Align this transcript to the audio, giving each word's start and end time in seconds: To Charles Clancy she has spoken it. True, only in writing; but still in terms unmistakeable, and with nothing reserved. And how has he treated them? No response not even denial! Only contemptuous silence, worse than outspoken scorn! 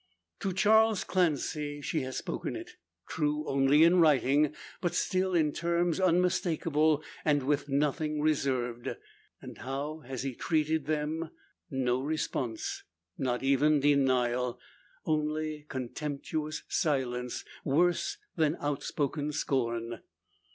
To 0.39 0.51
Charles 0.51 1.03
Clancy 1.03 1.79
she 1.79 2.01
has 2.01 2.17
spoken 2.17 2.55
it. 2.55 2.71
True, 3.07 3.47
only 3.47 3.83
in 3.83 3.99
writing; 3.99 4.55
but 4.81 4.95
still 4.95 5.35
in 5.35 5.51
terms 5.51 5.99
unmistakeable, 5.99 7.03
and 7.23 7.43
with 7.43 7.69
nothing 7.69 8.19
reserved. 8.19 8.89
And 9.43 9.59
how 9.59 9.99
has 9.99 10.23
he 10.23 10.33
treated 10.33 10.87
them? 10.87 11.29
No 11.69 12.01
response 12.01 12.81
not 13.15 13.43
even 13.43 13.79
denial! 13.79 14.59
Only 15.05 15.67
contemptuous 15.69 16.63
silence, 16.67 17.45
worse 17.63 18.17
than 18.35 18.57
outspoken 18.59 19.31
scorn! 19.31 20.01